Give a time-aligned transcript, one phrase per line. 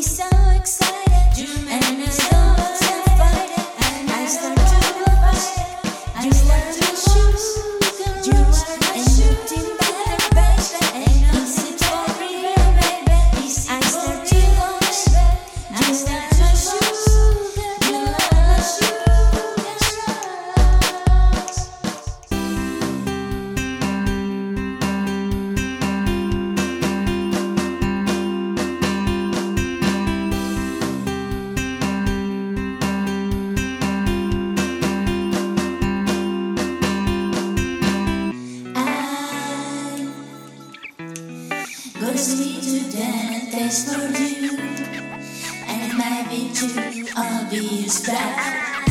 [0.00, 0.29] always
[42.28, 44.58] me to dance for you,
[45.66, 48.89] and it might be too obvious that.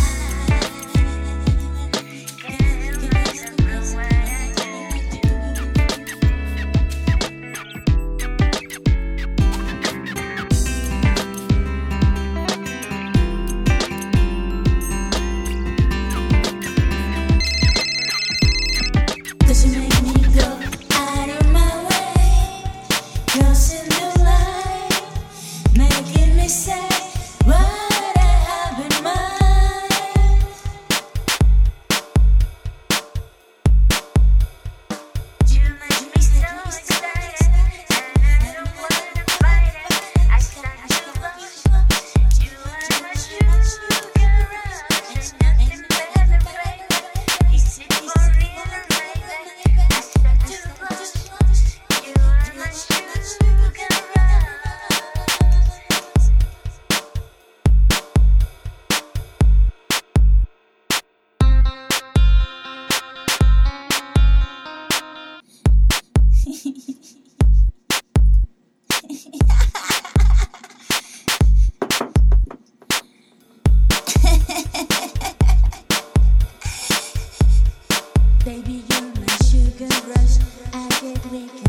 [81.10, 81.69] Make it.